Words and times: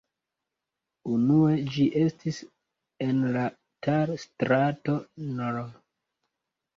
Unue 1.17 1.57
ĝi 1.75 1.83
estis 2.03 2.39
en 3.07 3.19
la 3.35 3.43
Tal-strato 3.89 4.97
nr. 5.35 5.61